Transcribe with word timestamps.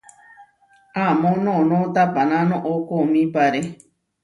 Amó 1.03 1.29
noʼnó 1.45 1.77
tapaná 1.95 2.37
noʼó 2.49 2.71
koomípare. 2.87 3.61